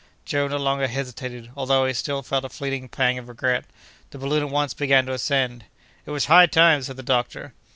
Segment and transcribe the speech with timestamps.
[0.25, 3.65] Joe no longer hesitated, although he still felt a fleeting pang of regret.
[4.09, 5.65] The balloon at once began to ascend.
[6.07, 7.53] "It was high time!" said the doctor.